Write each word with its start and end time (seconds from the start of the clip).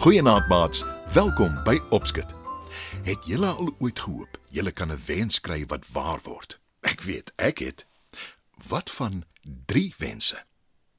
Goeienaand 0.00 0.48
maats, 0.48 0.84
welkom 1.12 1.60
by 1.64 1.80
Opskit. 1.88 2.39
Het 3.02 3.24
julle 3.24 3.46
al 3.46 3.74
ooit 3.78 4.00
gehoop 4.00 4.38
julle 4.48 4.72
kan 4.72 4.92
'n 4.92 5.04
wens 5.06 5.40
kry 5.40 5.66
wat 5.66 5.84
waar 5.92 6.20
word? 6.22 6.60
Ek 6.80 7.00
weet, 7.00 7.32
ek 7.36 7.58
het. 7.58 7.86
Wat 8.68 8.90
van 8.90 9.24
3 9.66 9.94
wense? 9.98 10.44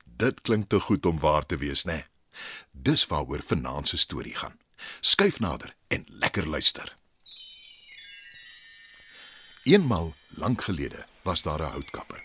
Dit 0.05 0.41
klink 0.41 0.70
te 0.70 0.80
goed 0.80 1.05
om 1.05 1.20
waar 1.20 1.45
te 1.45 1.58
wees, 1.58 1.84
né? 1.84 1.94
Nee? 1.94 2.05
Dis 2.72 3.05
waaroor 3.05 3.44
vanaand 3.44 3.88
se 3.88 3.98
storie 3.98 4.35
gaan. 4.35 4.59
Skuif 4.99 5.39
nader 5.39 5.75
en 5.88 6.05
lekker 6.08 6.48
luister. 6.48 6.98
Eenmal 9.63 10.13
lank 10.27 10.61
gelede 10.61 11.05
was 11.22 11.41
daar 11.41 11.61
'n 11.61 11.72
houtkapper. 11.72 12.23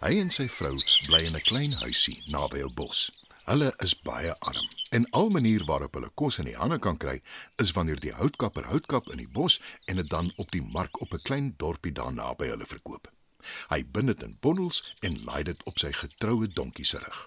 Hy 0.00 0.20
en 0.20 0.30
sy 0.30 0.48
vrou 0.48 0.76
bly 1.06 1.20
in 1.20 1.34
'n 1.34 1.40
klein 1.40 1.72
huisie 1.72 2.22
naby 2.26 2.58
'n 2.62 2.74
bos. 2.74 3.10
Hulle 3.46 3.68
is 3.84 3.92
baie 4.02 4.32
arm 4.50 4.64
en 4.90 5.04
al 5.18 5.28
manier 5.30 5.64
waarop 5.68 5.94
hulle 5.94 6.08
kos 6.18 6.38
in 6.42 6.48
die 6.48 6.56
hande 6.58 6.80
kan 6.82 6.96
kry 7.02 7.20
is 7.62 7.70
wanneer 7.76 8.00
die 8.02 8.14
houtkapper 8.16 8.66
houtkap 8.66 9.06
in 9.14 9.20
die 9.22 9.28
bos 9.36 9.60
en 9.86 10.00
dit 10.00 10.08
dan 10.10 10.32
op 10.42 10.50
die 10.50 10.62
mark 10.74 10.98
op 11.04 11.14
'n 11.14 11.22
klein 11.28 11.52
dorpie 11.62 11.92
daar 11.92 12.12
naby 12.16 12.48
hulle 12.50 12.66
verkoop. 12.66 13.06
Hy 13.70 13.84
bind 13.84 14.06
dit 14.06 14.22
in 14.26 14.34
bondels 14.40 14.82
en 15.00 15.22
laai 15.28 15.44
dit 15.44 15.62
op 15.64 15.78
sy 15.78 15.92
getroue 15.92 16.48
donkie 16.48 16.84
se 16.84 16.98
rug. 16.98 17.22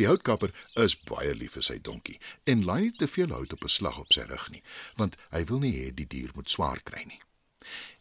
Die 0.00 0.06
houtkapper 0.06 0.54
is 0.86 0.96
baie 0.96 1.34
lief 1.34 1.52
vir 1.52 1.62
sy 1.62 1.78
donkie 1.78 2.18
en 2.44 2.64
laai 2.64 2.80
nie 2.80 2.96
te 2.96 3.06
veel 3.06 3.36
hout 3.36 3.52
op 3.52 3.64
'n 3.64 3.76
slag 3.76 3.98
op 3.98 4.12
sy 4.12 4.24
rug 4.32 4.50
nie, 4.50 4.62
want 4.96 5.16
hy 5.30 5.44
wil 5.44 5.58
nie 5.58 5.76
hê 5.76 5.94
die 5.94 6.08
dier 6.08 6.30
moet 6.34 6.50
swaar 6.50 6.80
kry 6.80 7.04
nie. 7.04 7.20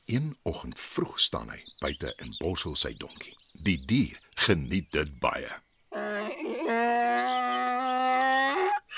Een 0.05 0.37
oggend 0.43 0.79
vroeg 0.79 1.19
staan 1.19 1.49
hy 1.49 1.63
buite 1.81 2.15
en 2.15 2.35
borsel 2.39 2.75
sy 2.75 2.93
donkie. 2.93 3.35
Die 3.53 3.85
dier 3.85 4.19
geniet 4.35 4.91
dit 4.91 5.19
baie. 5.19 5.66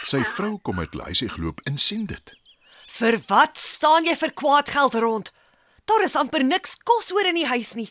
Sy 0.09 0.23
vrou 0.25 0.55
kom 0.65 0.79
uit 0.81 0.93
Luisie 0.97 1.27
geloop 1.29 1.59
en 1.69 1.75
sien 1.77 2.07
dit. 2.09 2.31
Vir 2.89 3.19
wat 3.29 3.59
staan 3.61 4.07
jy 4.09 4.15
vir 4.17 4.31
kwaad 4.33 4.71
geld 4.73 4.95
rond? 5.03 5.27
Daar 5.85 6.01
is 6.01 6.15
amper 6.17 6.41
niks 6.41 6.79
kos 6.87 7.11
oor 7.13 7.27
in 7.29 7.37
die 7.37 7.45
huis 7.45 7.75
nie. 7.77 7.85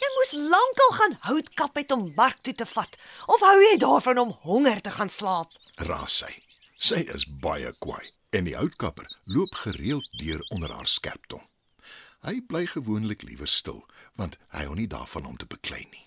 Jy 0.00 0.08
moes 0.14 0.30
lankal 0.54 0.94
gaan 0.96 1.16
hout 1.26 1.50
kap 1.60 1.76
het 1.76 1.92
om 1.92 2.06
mark 2.16 2.38
toe 2.46 2.54
te 2.56 2.64
vat 2.70 2.96
of 3.28 3.44
hou 3.44 3.58
jy 3.60 3.74
daarvan 3.82 4.22
om 4.22 4.32
honger 4.46 4.80
te 4.80 4.94
gaan 4.94 5.12
slaap? 5.12 5.52
Raas 5.84 6.22
sy. 6.22 6.30
Sy 6.80 7.02
is 7.12 7.26
baie 7.44 7.74
kwaai 7.84 8.08
en 8.32 8.48
die 8.48 8.56
houtkapper 8.56 9.10
loop 9.28 9.58
gereeld 9.66 10.08
deur 10.22 10.40
onder 10.56 10.72
haar 10.72 10.88
skerp 10.88 11.28
tong. 11.28 11.44
Hy 12.24 12.38
bly 12.48 12.64
gewoonlik 12.72 13.26
liewer 13.28 13.50
stil 13.50 13.82
want 14.16 14.40
hy 14.56 14.64
hou 14.64 14.78
nie 14.80 14.88
daarvan 14.88 15.28
om 15.28 15.36
te 15.36 15.50
beklei 15.50 15.84
nie. 15.90 16.06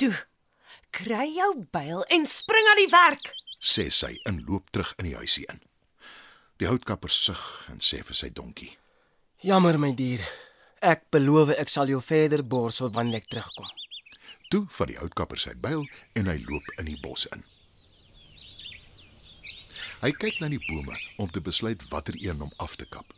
Toe, 0.00 0.14
kry 0.96 1.28
jou 1.36 1.52
byl 1.76 2.00
en 2.16 2.24
spring 2.28 2.72
aan 2.72 2.84
die 2.86 2.92
werk 2.96 3.34
sê 3.60 3.90
sy 3.90 4.18
en 4.26 4.42
loop 4.46 4.70
terug 4.70 4.94
in 4.98 5.10
die 5.10 5.16
huisie 5.16 5.46
in. 5.52 5.60
Die 6.58 6.68
houtkapper 6.68 7.12
sug 7.12 7.40
en 7.68 7.80
sê 7.80 8.02
vir 8.04 8.16
sy 8.16 8.30
donkie: 8.30 8.76
"Jammer 9.42 9.78
my 9.78 9.92
dier. 9.94 10.24
Ek 10.82 11.10
beloof 11.10 11.50
ek 11.50 11.68
sal 11.68 11.88
jou 11.88 12.00
verder 12.00 12.42
borsel 12.42 12.90
wanneer 12.90 13.20
ek 13.20 13.28
terugkom." 13.28 13.68
Toe 14.50 14.66
vat 14.66 14.88
die 14.88 14.98
houtkapper 14.98 15.38
sy 15.38 15.54
byl 15.54 15.86
en 16.14 16.26
hy 16.26 16.38
loop 16.48 16.66
in 16.78 16.86
die 16.86 17.00
bos 17.00 17.26
in. 17.26 17.44
Hy 20.00 20.10
kyk 20.16 20.40
na 20.40 20.48
die 20.48 20.62
bome 20.64 20.96
om 21.18 21.28
te 21.30 21.40
besluit 21.40 21.82
watter 21.90 22.16
een 22.16 22.40
om 22.42 22.52
af 22.56 22.76
te 22.76 22.86
kap. 22.88 23.12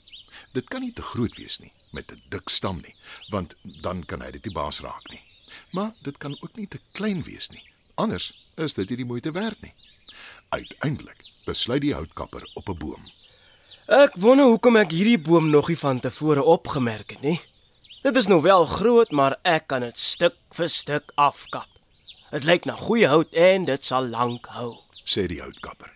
Dit 0.52 0.68
kan 0.68 0.82
nie 0.82 0.92
te 0.92 1.02
groot 1.02 1.36
wees 1.38 1.60
nie 1.60 1.72
met 1.92 2.10
'n 2.10 2.22
dik 2.28 2.48
stam 2.48 2.80
nie, 2.82 2.94
want 3.30 3.54
dan 3.82 4.04
kan 4.04 4.20
hy 4.20 4.30
dit 4.30 4.42
die 4.42 4.52
baas 4.52 4.80
raak 4.80 5.10
nie. 5.10 5.22
Maar 5.72 5.92
dit 6.02 6.18
kan 6.18 6.36
ook 6.40 6.56
nie 6.56 6.66
te 6.66 6.80
klein 6.92 7.22
wees 7.22 7.48
nie. 7.50 7.62
Anders 7.94 8.32
is 8.56 8.74
dit 8.74 8.88
nie 8.88 8.96
die 8.96 9.04
moeite 9.04 9.32
werd 9.32 9.60
nie. 9.60 9.74
Uiteindelik 10.48 11.30
besluit 11.44 11.80
die 11.80 11.94
houtkapper 11.94 12.50
op 12.54 12.68
'n 12.68 12.78
boom. 12.78 13.10
Ek 13.86 14.14
wonder 14.14 14.46
hoekom 14.46 14.76
ek 14.76 14.90
hierdie 14.90 15.18
boom 15.18 15.50
nog 15.50 15.68
nie 15.68 15.78
van 15.78 16.00
tevore 16.00 16.42
opgemerk 16.42 17.10
het 17.10 17.22
nie. 17.22 17.40
Dit 18.02 18.16
is 18.16 18.26
nou 18.26 18.40
wel 18.42 18.64
groot, 18.64 19.10
maar 19.10 19.38
ek 19.42 19.66
kan 19.66 19.80
dit 19.80 19.98
stuk 19.98 20.34
vir 20.50 20.68
stuk 20.68 21.12
afkap. 21.14 21.68
Dit 22.30 22.44
lyk 22.44 22.64
na 22.64 22.76
goeie 22.76 23.06
hout 23.06 23.34
en 23.34 23.64
dit 23.64 23.84
sal 23.84 24.06
lank 24.08 24.46
hou, 24.46 24.78
sê 25.04 25.26
die 25.26 25.40
houtkapper. 25.40 25.92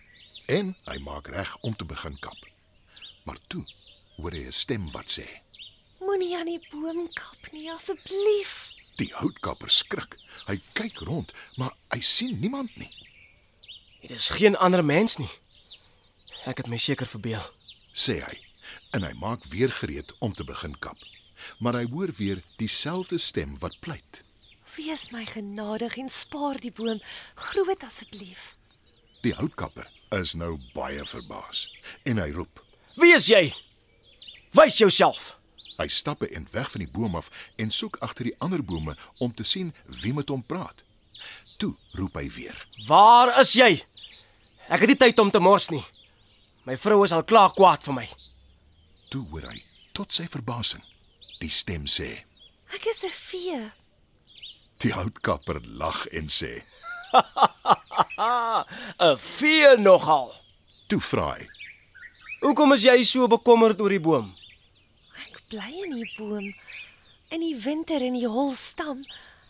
En 0.47 0.75
hy 0.85 0.97
maak 1.03 1.27
reg 1.27 1.55
om 1.67 1.75
te 1.75 1.85
begin 1.85 2.17
kap. 2.19 2.37
Maar 3.25 3.39
toe 3.47 3.63
hoor 4.17 4.31
hy 4.31 4.45
'n 4.47 4.51
stem 4.51 4.91
wat 4.91 5.09
sê: 5.11 5.25
Moenie 5.99 6.37
aan 6.37 6.45
die 6.45 6.61
boom 6.71 7.07
kap 7.13 7.51
nie 7.51 7.71
asseblief. 7.71 8.69
Die 8.95 9.11
houtkapper 9.13 9.69
skrik. 9.69 10.17
Hy 10.47 10.59
kyk 10.73 10.99
rond, 10.99 11.33
maar 11.57 11.73
hy 11.91 11.99
sien 12.01 12.39
niemand 12.39 12.75
nie. 12.77 12.89
Dit 14.07 14.17
is 14.17 14.29
geen 14.29 14.57
ander 14.57 14.85
mens 14.85 15.17
nie. 15.17 15.29
Ek 16.47 16.61
het 16.61 16.69
my 16.71 16.77
seker 16.79 17.09
verbeel, 17.11 17.43
sê 17.91 18.21
hy. 18.23 18.37
En 18.95 19.03
hy 19.03 19.11
maak 19.19 19.43
weer 19.51 19.73
gereed 19.81 20.13
om 20.23 20.31
te 20.31 20.45
begin 20.47 20.77
kap. 20.79 21.01
Maar 21.59 21.81
hy 21.81 21.89
hoor 21.91 22.13
weer 22.15 22.39
dieselfde 22.55 23.19
stem 23.19 23.57
wat 23.59 23.75
pleit. 23.83 24.21
Wees 24.77 25.09
my 25.11 25.25
genadig 25.27 25.97
en 25.99 26.07
spaar 26.07 26.55
die 26.63 26.71
boom, 26.71 27.01
groot 27.35 27.83
asseblief. 27.83 28.53
Die 29.27 29.35
houtkapper 29.35 29.91
is 30.15 30.37
nou 30.39 30.53
baie 30.71 31.03
verbaas 31.03 31.67
en 32.07 32.23
hy 32.23 32.31
roep: 32.31 32.63
"Wie 32.95 33.11
is 33.11 33.27
jy? 33.27 33.51
Wys 34.55 34.79
jouself!" 34.79 35.33
Hy 35.81 35.87
stap 35.91 36.23
en 36.23 36.47
weg 36.51 36.71
van 36.71 36.85
die 36.85 36.93
boom 36.95 37.19
af 37.19 37.27
en 37.59 37.75
soek 37.75 37.99
agter 37.99 38.31
die 38.31 38.37
ander 38.39 38.63
bome 38.63 38.95
om 39.19 39.33
te 39.33 39.43
sien 39.43 39.75
wie 39.99 40.13
met 40.13 40.31
hom 40.31 40.45
praat. 40.45 40.87
Toe 41.57 41.73
roep 41.97 42.17
hy 42.19 42.27
weer: 42.29 42.57
"Waar 42.87 43.39
is 43.41 43.53
jy? 43.53 43.81
Ek 44.69 44.83
het 44.83 44.89
nie 44.89 44.99
tyd 44.99 45.19
om 45.19 45.31
te 45.31 45.39
mors 45.39 45.69
nie. 45.69 45.83
My 46.65 46.77
vrou 46.77 47.03
is 47.03 47.11
al 47.11 47.23
klaar 47.23 47.53
kwaad 47.53 47.83
vir 47.83 47.93
my." 47.93 48.07
Toe 49.09 49.23
hoor 49.31 49.49
hy 49.49 49.63
tot 49.93 50.13
sy 50.13 50.27
verbasing 50.27 50.83
die 51.41 51.49
stem 51.49 51.85
sê: 51.85 52.23
"Ek 52.73 52.85
is 52.85 53.03
'n 53.03 53.09
vee." 53.09 53.71
Die 54.79 54.93
houtkapper 54.93 55.61
lag 55.65 56.05
en 56.07 56.27
sê: 56.29 56.61
"’n 58.99 59.17
Vee 59.17 59.77
nogal." 59.77 60.33
Toe 60.87 60.99
vra 60.99 61.33
hy: 61.37 61.47
"Hoekom 62.41 62.73
is 62.73 62.83
jy 62.83 63.03
so 63.03 63.27
bekommerd 63.27 63.81
oor 63.81 63.89
die 63.89 63.99
boom?" 63.99 64.33
"Ek 65.25 65.41
bly 65.49 65.71
in 65.83 65.95
die 65.95 66.13
boom 66.17 66.53
in 67.29 67.41
die 67.41 67.55
winter 67.59 68.01
in 68.01 68.13
die 68.13 68.27
hol 68.27 68.53
stam 68.55 69.03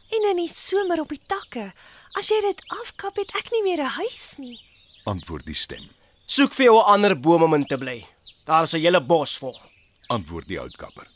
en 0.09 0.29
in 0.31 0.37
die 0.37 0.51
somer 0.51 1.01
op 1.01 1.09
die 1.09 1.21
takke. 1.27 1.73
As 2.17 2.29
jy 2.29 2.39
dit 2.41 2.61
afkap, 2.81 3.17
het 3.17 3.31
ek 3.35 3.51
nie 3.51 3.63
meer 3.63 3.83
'n 3.83 3.95
huis 3.99 4.35
nie." 4.37 4.59
Antwoord 5.05 5.45
die 5.45 5.55
stem. 5.55 5.89
"Soek 6.25 6.53
vir 6.53 6.65
jou 6.65 6.77
'n 6.79 6.93
ander 6.93 7.19
boom 7.19 7.43
om 7.43 7.53
in 7.53 7.65
te 7.65 7.77
bly. 7.77 8.05
Daar 8.45 8.63
is 8.63 8.73
'n 8.73 8.79
hele 8.79 9.01
bos 9.01 9.37
vol." 9.37 9.59
Antwoord 10.07 10.47
die 10.47 10.57
houtkapper. 10.57 11.07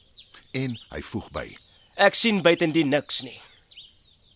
En 0.54 0.80
hy 0.90 1.02
voeg 1.02 1.32
by: 1.32 1.58
"Ek 1.96 2.16
sien 2.16 2.42
buitendien 2.42 2.90
niks 2.90 3.22
nie." 3.22 3.42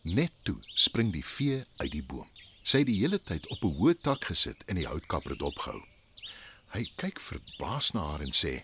Net 0.04 0.32
toe 0.44 0.58
spring 0.76 1.12
die 1.12 1.26
vee 1.26 1.66
uit 1.78 1.92
die 1.92 2.04
boom. 2.04 2.30
Sy 2.64 2.78
het 2.78 2.88
die 2.88 3.00
hele 3.00 3.20
tyd 3.20 3.48
op 3.48 3.64
'n 3.64 3.76
hoë 3.78 4.02
tak 4.02 4.26
gesit 4.26 4.64
en 4.68 4.76
die 4.76 4.88
houtkapper 4.88 5.32
het 5.32 5.42
opgehou. 5.42 5.82
Hy 6.74 6.92
kyk 6.98 7.20
verbaas 7.20 7.92
na 7.94 8.02
haar 8.02 8.22
en 8.22 8.32
sê: 8.32 8.64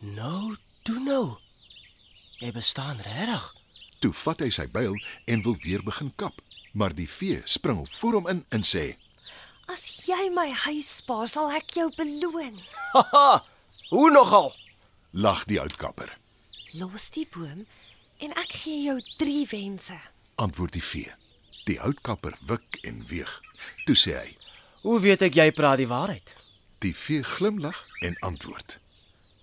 "Nou, 0.00 0.56
toe 0.82 1.00
nou. 1.00 1.36
Jy 2.38 2.52
bestaan 2.52 3.00
regtig." 3.00 3.61
Toe 4.02 4.10
vat 4.24 4.40
hy 4.42 4.48
sy 4.50 4.64
byl 4.66 4.96
en 5.30 5.44
wil 5.46 5.54
weer 5.62 5.82
begin 5.86 6.10
kap, 6.18 6.34
maar 6.74 6.94
die 6.94 7.06
vee 7.06 7.38
spring 7.46 7.84
op 7.84 7.92
voor 8.00 8.16
hom 8.18 8.28
in 8.32 8.40
en 8.50 8.64
sê: 8.66 8.96
"As 9.70 9.84
jy 10.08 10.26
my 10.34 10.50
huis 10.50 10.96
spaar, 10.96 11.28
sal 11.28 11.52
ek 11.54 11.70
jou 11.78 11.86
beloon." 11.96 12.58
Haha! 12.94 13.44
Hoe 13.90 14.10
nogal? 14.10 14.50
lag 15.12 15.44
die 15.44 15.60
outkapper. 15.60 16.18
"Los 16.72 17.10
die 17.10 17.28
boom 17.30 17.66
en 18.18 18.34
ek 18.34 18.52
gee 18.64 18.82
jou 18.82 18.98
3 19.22 19.46
wense." 19.50 20.00
Antwoord 20.34 20.72
die 20.72 20.82
vee. 20.82 21.12
Die 21.64 21.80
outkapper 21.80 22.34
wik 22.46 22.78
en 22.82 23.06
weeg. 23.06 23.40
Toe 23.84 23.96
sê 23.96 24.18
hy: 24.18 24.36
"Hoe 24.82 24.98
weet 25.00 25.22
ek 25.22 25.34
jy 25.34 25.50
praat 25.52 25.78
die 25.78 25.86
waarheid?" 25.86 26.34
Die 26.80 26.96
vee 26.96 27.22
glimlag 27.22 27.84
en 28.00 28.18
antwoord: 28.18 28.78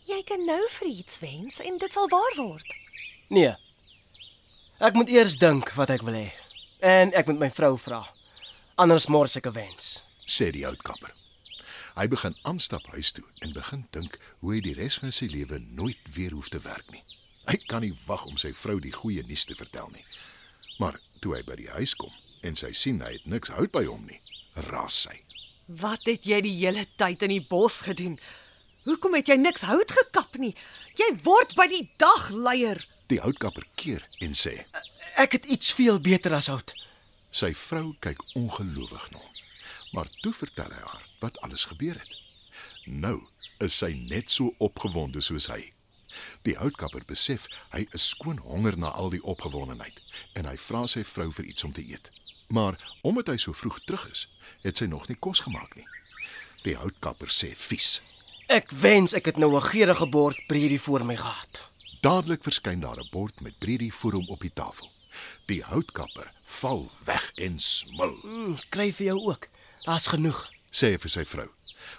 "Jy 0.03 0.23
kan 0.23 0.45
nou 0.45 0.63
vir 0.69 0.87
iets 0.87 1.19
wens 1.19 1.59
en 1.59 1.77
dit 1.77 1.91
sal 1.91 2.09
waar 2.09 2.35
word." 2.35 2.75
Nee, 3.29 3.55
Ek 4.79 4.95
moet 4.95 5.09
eers 5.11 5.33
dink 5.35 5.73
wat 5.75 5.89
ek 5.91 6.05
wil 6.07 6.15
hê 6.15 6.27
en 6.87 7.09
ek 7.19 7.27
moet 7.27 7.39
my 7.41 7.47
vrou 7.51 7.73
vra. 7.75 7.97
Anders 8.79 9.09
mors 9.11 9.35
ek 9.35 9.49
'n 9.49 9.51
wens, 9.51 10.03
sê 10.23 10.51
die 10.55 10.63
outkapper. 10.63 11.11
Hy 11.99 12.07
begin 12.07 12.35
aanstap 12.47 12.87
huis 12.95 13.11
toe 13.11 13.25
en 13.41 13.51
begin 13.51 13.83
dink 13.91 14.15
hoe 14.39 14.53
hy 14.53 14.61
die 14.61 14.73
res 14.77 14.95
van 15.03 15.11
sy 15.11 15.25
lewe 15.25 15.59
nooit 15.59 15.99
weer 16.15 16.31
hoef 16.31 16.47
te 16.47 16.59
werk 16.63 16.91
nie. 16.91 17.03
Hy 17.51 17.57
kan 17.67 17.81
nie 17.81 17.97
wag 18.07 18.23
om 18.25 18.37
sy 18.37 18.53
vrou 18.53 18.79
die 18.79 18.95
goeie 18.95 19.23
nuus 19.27 19.43
te 19.43 19.55
vertel 19.55 19.89
nie. 19.91 20.05
Maar 20.79 20.95
toe 21.19 21.35
hy 21.35 21.43
by 21.43 21.55
die 21.55 21.73
huis 21.75 21.93
kom 21.93 22.13
en 22.41 22.55
sy 22.55 22.71
sien 22.71 23.01
hy 23.01 23.11
het 23.11 23.27
niks 23.27 23.49
hout 23.49 23.71
by 23.71 23.83
hom 23.83 24.05
nie, 24.07 24.21
raas 24.71 24.95
sy. 24.95 25.19
Wat 25.67 26.05
het 26.05 26.23
jy 26.23 26.39
die 26.41 26.55
hele 26.55 26.85
tyd 26.95 27.21
in 27.23 27.29
die 27.29 27.47
bos 27.49 27.81
gedoen? 27.81 28.17
Hoekom 28.85 29.13
het 29.13 29.27
jy 29.27 29.35
niks 29.35 29.61
hout 29.61 29.91
gekap 29.91 30.37
nie? 30.37 30.55
Jy 30.95 31.19
word 31.23 31.53
by 31.55 31.67
die 31.67 31.91
dag 31.97 32.29
leier. 32.31 32.79
Die 33.09 33.19
houtkapper 33.19 33.65
keer 33.75 34.05
en 34.21 34.35
sê: 34.37 34.53
Ek 35.17 35.33
het 35.33 35.45
iets 35.49 35.73
veel 35.73 35.97
beter 35.99 36.33
as 36.37 36.47
hout. 36.51 36.73
Sy 37.33 37.51
vrou 37.57 37.95
kyk 38.05 38.21
ongelowig 38.37 39.05
na 39.11 39.17
hom. 39.17 39.35
Maar 39.97 40.09
toe 40.21 40.33
vertel 40.33 40.69
hy 40.69 40.81
haar 40.85 41.05
wat 41.19 41.39
alles 41.45 41.65
gebeur 41.71 41.97
het. 41.97 42.11
Nou 42.85 43.17
is 43.65 43.77
sy 43.81 43.91
net 44.09 44.29
so 44.31 44.53
opgewonde 44.61 45.21
soos 45.25 45.49
hy. 45.49 45.71
Die 46.45 46.55
houtkapper 46.57 47.05
besef 47.09 47.47
hy 47.73 47.85
is 47.97 48.09
skoon 48.13 48.37
honger 48.45 48.77
na 48.77 48.91
al 48.93 49.09
die 49.13 49.23
opgewondenheid 49.23 49.97
en 50.37 50.49
hy 50.49 50.57
vra 50.61 50.85
sy 50.87 51.03
vrou 51.07 51.29
vir 51.33 51.49
iets 51.49 51.65
om 51.65 51.73
te 51.73 51.85
eet. 51.85 52.11
Maar 52.53 52.77
omdat 53.05 53.33
hy 53.33 53.37
so 53.41 53.53
vroeg 53.53 53.81
terug 53.85 54.05
is, 54.11 54.27
het 54.65 54.77
sy 54.77 54.85
nog 54.89 55.07
nie 55.09 55.17
kos 55.17 55.41
gemaak 55.45 55.73
nie. 55.77 55.85
Die 56.65 56.77
houtkapper 56.77 57.33
sê 57.33 57.55
vies. 57.57 57.99
Ek 58.49 58.69
wens 58.73 59.13
ek 59.17 59.33
het 59.33 59.37
nou 59.37 59.55
'n 59.55 59.69
geurende 59.71 60.09
bord 60.09 60.45
bredie 60.47 60.81
voor 60.81 61.05
my 61.05 61.17
gehad. 61.17 61.68
Dadelik 62.01 62.43
verskyn 62.43 62.79
daar 62.79 62.97
'n 62.99 63.07
bord 63.11 63.41
met 63.41 63.57
bredie 63.59 63.93
voor 63.93 64.11
hom 64.13 64.27
op 64.29 64.39
die 64.41 64.53
tafel. 64.53 64.91
Die 65.45 65.63
houtkapper 65.63 66.31
val 66.43 66.91
weg 67.05 67.31
en 67.35 67.59
smil, 67.59 68.17
Mm, 68.23 68.57
kry 68.69 68.93
vir 68.93 69.05
jou 69.05 69.19
ook. 69.19 69.47
Daar's 69.83 70.07
genoeg. 70.07 70.49
sê 70.71 70.87
hy 70.91 70.97
vir 70.97 71.09
sy 71.09 71.25
vrou. 71.25 71.49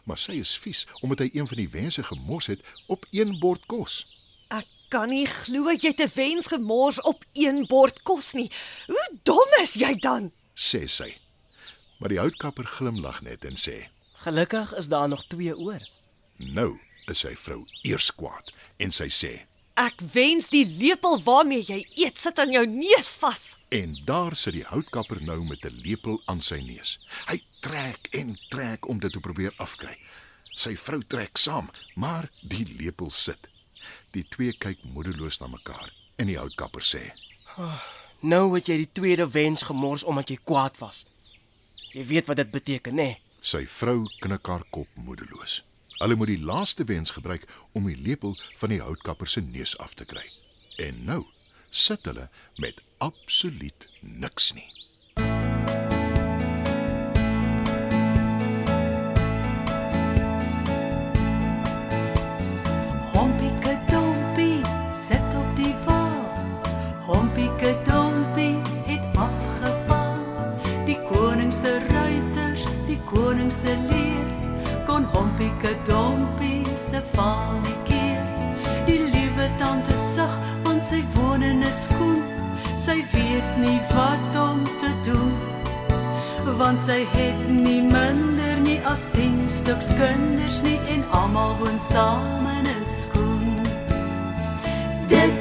Maar 0.04 0.18
sy 0.18 0.32
is 0.32 0.58
vies 0.58 0.86
omdat 1.02 1.18
hy 1.18 1.30
een 1.32 1.46
van 1.46 1.56
die 1.56 1.68
wense 1.68 2.02
gemors 2.02 2.46
het 2.46 2.60
op 2.86 3.06
een 3.10 3.38
bord 3.38 3.66
kos. 3.66 4.06
Ek 4.48 4.66
kan 4.88 5.08
nie 5.08 5.26
glo 5.26 5.70
jy 5.70 5.88
het 5.88 6.00
'n 6.00 6.10
wens 6.14 6.46
gemors 6.46 7.00
op 7.00 7.24
een 7.32 7.66
bord 7.66 8.02
kos 8.02 8.32
nie. 8.32 8.50
Hoe 8.86 9.18
dom 9.22 9.48
is 9.62 9.74
jy 9.74 9.94
dan? 9.98 10.32
sê 10.54 10.86
sy. 10.88 11.16
Maar 11.98 12.08
die 12.08 12.18
houtkapper 12.18 12.64
glimlag 12.64 13.22
net 13.22 13.44
en 13.44 13.56
sê: 13.56 13.88
Gelukkig 14.14 14.76
is 14.76 14.88
daar 14.88 15.08
nog 15.08 15.24
twee 15.26 15.56
oor. 15.58 15.80
"Nou 16.38 16.78
is 17.06 17.18
sy 17.18 17.34
vrou 17.36 17.64
eers 17.82 18.14
kwaad 18.14 18.52
en 18.78 18.90
sy 18.90 19.08
sê: 19.08 19.46
Ek 19.80 20.02
wens 20.12 20.50
die 20.52 20.66
lepel 20.66 21.22
waarmee 21.24 21.62
jy 21.64 21.78
eet 22.02 22.18
sit 22.20 22.40
aan 22.42 22.50
jou 22.52 22.66
neus 22.68 23.14
vas. 23.22 23.44
En 23.72 23.94
daar 24.04 24.34
sit 24.36 24.58
die 24.58 24.66
houtkapper 24.68 25.22
nou 25.24 25.38
met 25.48 25.64
'n 25.64 25.80
lepel 25.86 26.20
aan 26.26 26.40
sy 26.40 26.58
neus. 26.60 26.98
Hy 27.30 27.40
trek 27.60 28.08
en 28.12 28.36
trek 28.50 28.88
om 28.88 28.98
dit 28.98 29.12
te 29.12 29.20
probeer 29.20 29.54
afkry. 29.56 29.96
Sy 30.54 30.76
vrou 30.76 31.00
trek 31.02 31.36
saam, 31.36 31.70
maar 31.94 32.30
die 32.42 32.66
lepel 32.78 33.10
sit. 33.10 33.48
Die 34.10 34.26
twee 34.28 34.52
kyk 34.52 34.84
moedeloos 34.84 35.40
na 35.40 35.46
mekaar 35.46 35.92
en 36.16 36.26
die 36.26 36.38
houtkapper 36.38 36.82
sê: 36.82 37.12
Nou 38.20 38.54
het 38.54 38.66
jy 38.66 38.76
die 38.76 38.92
tweede 38.92 39.30
wens 39.30 39.62
gemors 39.62 40.04
omdat 40.04 40.28
jy 40.28 40.36
kwaad 40.44 40.78
was. 40.78 41.06
Jy 41.92 42.04
weet 42.04 42.26
wat 42.26 42.36
dit 42.36 42.50
beteken, 42.50 42.94
né? 42.94 43.02
Nee? 43.02 43.20
Sy 43.40 43.66
vrou 43.66 44.04
knik 44.20 44.46
haar 44.46 44.64
kop 44.70 44.88
moedeloos. 44.94 45.62
Hulle 46.00 46.14
moet 46.16 46.30
die 46.32 46.44
laaste 46.44 46.84
wens 46.84 47.10
gebruik 47.10 47.42
om 47.72 47.84
die 47.84 47.96
lepel 47.96 48.36
van 48.56 48.72
die 48.72 48.80
houtkapper 48.80 49.28
se 49.28 49.40
neus 49.44 49.74
af 49.84 49.92
te 49.94 50.06
kry. 50.08 50.24
En 50.80 51.02
nou 51.04 51.26
sit 51.70 52.06
hulle 52.08 52.30
met 52.56 52.80
absoluut 53.04 53.84
niks 54.00 54.52
nie. 54.56 54.64
Hompieke 63.12 63.76
dompie 63.92 64.64
sit 65.04 65.36
op 65.42 65.52
die 65.60 65.76
wal. 65.84 66.24
Hompieke 67.12 67.76
dompie 67.84 68.56
het 68.88 69.04
afgeval. 69.28 70.16
Die 70.88 70.98
koning 71.12 71.52
se 71.52 71.76
ruiters, 71.92 72.64
die 72.88 73.00
koning 73.12 73.52
se 73.52 73.89
Hompieke 75.40 75.74
dompie 75.86 76.64
se 76.76 77.00
keer. 77.84 78.24
Die 78.86 78.98
liewe 78.98 79.48
tante 79.56 79.96
sug 79.96 80.28
want 80.64 80.82
sy 80.82 81.00
woon 81.14 81.42
in 81.42 81.62
'n 81.64 81.72
skoen. 81.72 82.20
Sy 82.76 83.00
weet 83.12 83.56
nie 83.56 83.80
wat 83.88 84.36
om 84.36 84.64
te 84.64 84.92
doen 85.02 85.32
want 86.58 86.78
sy 86.78 87.06
het 87.12 87.48
nie 87.48 87.80
minder 87.80 88.60
nie 88.60 88.80
as 88.84 89.08
10 89.12 89.48
stuks 89.48 89.88
kinders 89.96 90.60
nie 90.62 90.78
en 90.88 91.04
almal 91.10 91.56
woon 91.58 91.78
saam 91.78 92.46
in 92.46 92.66
'n 92.68 92.86
skoen. 92.86 93.64
Dit 95.08 95.39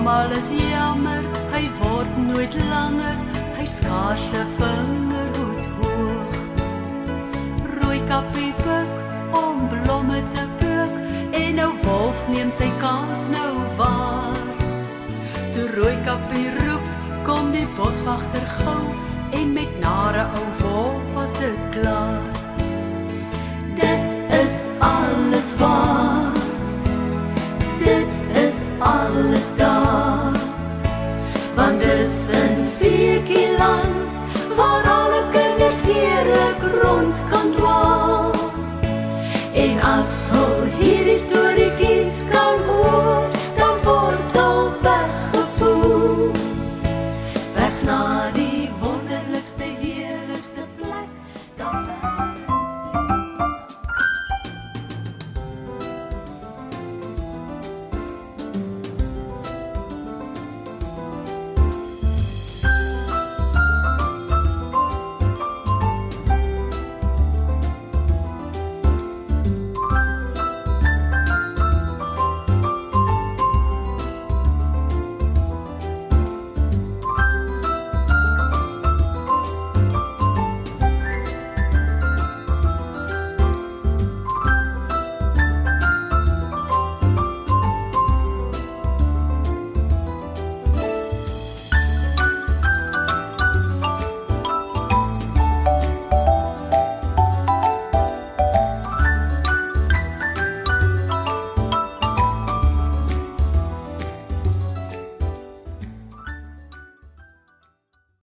Almal 0.00 0.32
is 0.32 0.48
jammer, 0.50 1.24
hy 1.52 1.66
word 1.82 2.12
nooit 2.24 2.54
langer, 2.70 3.18
hy 3.58 3.66
skaars 3.68 4.22
'n 4.32 4.48
vingerhoed 4.60 5.66
hoog. 5.76 6.38
Rooi 7.74 8.00
kappie 8.08 8.54
buk 8.64 8.94
om 9.42 9.68
blomme 9.68 10.22
te 10.36 10.46
pluk 10.62 10.96
en 11.42 11.60
nou 11.60 11.68
wolf 11.84 12.24
neem 12.32 12.48
sy 12.60 12.70
kans 12.80 13.28
nou 13.36 13.52
waar. 13.76 14.40
Toe 15.52 15.68
rooi 15.76 15.96
kappie 16.08 16.48
roep, 16.62 16.90
kom 17.28 17.52
die 17.52 17.68
boswagter 17.76 18.46
gou 18.56 18.82
en 19.36 19.52
met 19.52 19.80
nare 19.84 20.24
ou 20.40 20.48
wolf 20.64 21.14
was 21.14 21.32
dit 21.44 21.60
klaar. 21.76 22.24
Dit 23.76 24.08
is 24.44 24.64
alles 24.80 25.56
waar. 25.60 26.39
alles 29.16 29.54
da, 29.56 30.32
wann 31.56 31.78
God 31.78 31.80
wonders 31.80 32.28
vier 32.78 33.20
geht. 33.20 33.39